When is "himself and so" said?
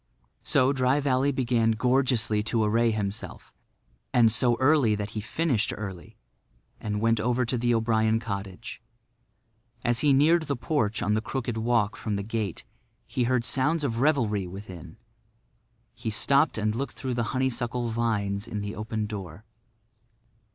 2.89-4.57